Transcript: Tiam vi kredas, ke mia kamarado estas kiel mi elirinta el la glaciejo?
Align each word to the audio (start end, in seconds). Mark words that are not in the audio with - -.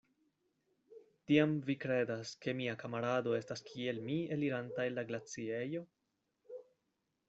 Tiam 1.31 1.53
vi 1.67 1.75
kredas, 1.83 2.33
ke 2.47 2.57
mia 2.63 2.75
kamarado 2.85 3.37
estas 3.43 3.65
kiel 3.71 4.03
mi 4.09 4.19
elirinta 4.39 4.91
el 4.91 5.01
la 5.01 5.09
glaciejo? 5.15 5.89